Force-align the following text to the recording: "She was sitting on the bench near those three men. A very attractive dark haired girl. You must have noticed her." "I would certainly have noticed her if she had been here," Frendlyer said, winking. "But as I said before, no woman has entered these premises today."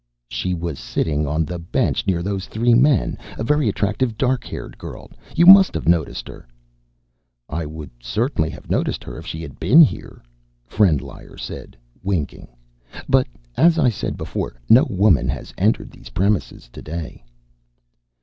"She 0.29 0.55
was 0.55 0.79
sitting 0.79 1.27
on 1.27 1.45
the 1.45 1.59
bench 1.59 2.07
near 2.07 2.23
those 2.23 2.47
three 2.47 2.73
men. 2.73 3.19
A 3.37 3.43
very 3.43 3.69
attractive 3.69 4.17
dark 4.17 4.43
haired 4.45 4.75
girl. 4.79 5.11
You 5.35 5.45
must 5.45 5.75
have 5.75 5.87
noticed 5.87 6.27
her." 6.27 6.47
"I 7.47 7.67
would 7.67 7.91
certainly 8.01 8.49
have 8.49 8.67
noticed 8.67 9.03
her 9.03 9.19
if 9.19 9.27
she 9.27 9.43
had 9.43 9.59
been 9.59 9.79
here," 9.81 10.23
Frendlyer 10.65 11.37
said, 11.37 11.77
winking. 12.01 12.47
"But 13.07 13.27
as 13.55 13.77
I 13.77 13.89
said 13.89 14.17
before, 14.17 14.59
no 14.67 14.85
woman 14.85 15.29
has 15.29 15.53
entered 15.59 15.91
these 15.91 16.09
premises 16.09 16.67
today." 16.73 17.23